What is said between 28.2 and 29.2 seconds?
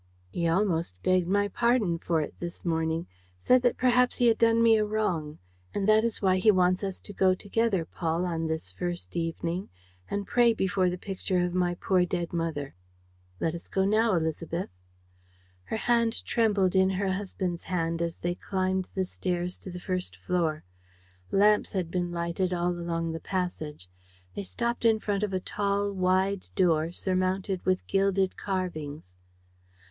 carvings.